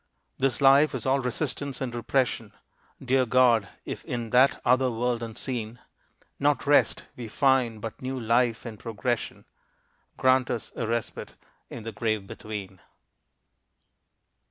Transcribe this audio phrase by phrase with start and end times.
[0.39, 2.53] This life is all resistance and repression,
[2.99, 5.77] Dear God, if in that other world unseen,
[6.39, 9.45] Not rest, we find, but new life and progression,
[10.17, 11.35] Grant us a respite
[11.69, 12.79] in the grave between.